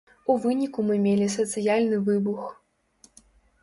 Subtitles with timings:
[0.33, 2.53] У выніку мы мелі сацыяльны выбух.